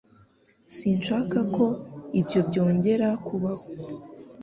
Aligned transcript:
Sinshaka 0.75 1.39
ko 1.55 1.65
ibyo 2.19 2.39
byongera 2.47 3.07
kubaho 3.25 3.65